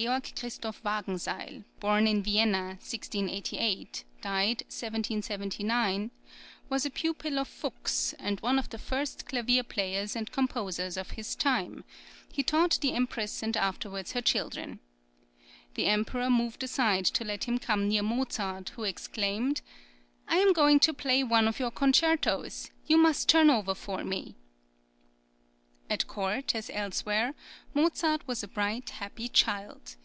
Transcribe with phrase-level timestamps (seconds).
[0.00, 6.12] (Georg Christoph Wagenseil born in Vienna, 1688; died, 1779)
[6.68, 10.14] was a pupil of Fux, and one of the first {EARLY JOURNEYS.} (28) clavier players
[10.14, 11.82] and composers of his time:
[12.30, 14.78] he taught the Empress and afterwards her children.
[15.74, 19.62] The Emperor moved aside to let him come near Mozart, who exclaimed:
[20.28, 24.36] "I am going to play one of your concertos; you must turn over for me."
[25.90, 27.34] At court, as elsewhere,
[27.72, 29.96] Mozart was a bright, happy child.